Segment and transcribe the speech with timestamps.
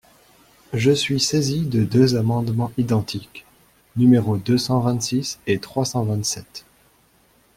[0.73, 3.45] Je suis saisie de deux amendements identiques,
[3.95, 6.65] numéros deux cent vingt-six et trois cent vingt-sept.